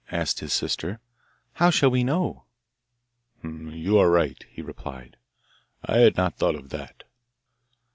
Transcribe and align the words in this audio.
asked 0.09 0.39
his 0.39 0.51
sister. 0.51 0.99
'How 1.53 1.69
shall 1.69 1.91
we 1.91 2.03
know?' 2.03 2.45
'You 3.43 3.99
are 3.99 4.09
right,' 4.09 4.43
he 4.49 4.63
replied;' 4.63 5.15
I 5.85 5.97
had 5.99 6.17
not 6.17 6.37
thought 6.39 6.55
of 6.55 6.69
that! 6.69 7.03